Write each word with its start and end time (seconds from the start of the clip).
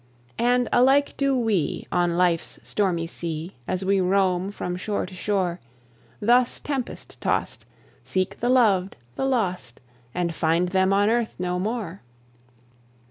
And 0.39 0.67
alike 0.73 1.13
do 1.15 1.37
we, 1.37 1.85
on 1.91 2.17
life's 2.17 2.59
stormy 2.63 3.05
sea, 3.05 3.55
As 3.67 3.85
we 3.85 4.01
roam 4.01 4.49
from 4.49 4.75
shore 4.75 5.05
to 5.05 5.13
shore, 5.13 5.59
Thus 6.19 6.59
tempest 6.59 7.21
tossed, 7.21 7.65
seek 8.03 8.39
the 8.39 8.49
loved, 8.49 8.97
the 9.15 9.27
lost, 9.27 9.79
And 10.15 10.33
find 10.33 10.69
them 10.69 10.91
on 10.91 11.07
earth 11.11 11.35
no 11.37 11.59
more. 11.59 12.01